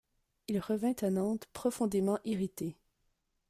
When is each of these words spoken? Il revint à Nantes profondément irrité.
Il 0.47 0.59
revint 0.59 0.95
à 1.03 1.11
Nantes 1.11 1.45
profondément 1.53 2.17
irrité. 2.25 2.75